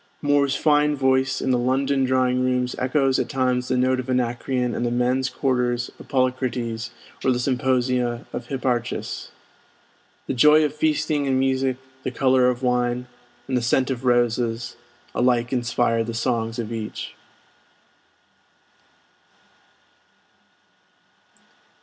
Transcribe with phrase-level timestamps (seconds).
[0.23, 4.73] Moore's fine voice in the London drawing rooms echoes at times the note of Anacreon
[4.73, 6.89] in the men's quarters of Polycrates
[7.23, 9.29] or the symposia of Hipparchus.
[10.25, 13.05] The joy of feasting and music, the color of wine,
[13.47, 14.75] and the scent of roses,
[15.13, 17.13] alike inspire the songs of each.